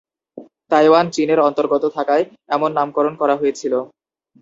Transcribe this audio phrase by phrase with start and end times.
[0.71, 2.23] Taiwan চীনের অন্তর্গত থাকায়
[2.49, 3.79] এমন নামকরণ করা হয়েছিলো।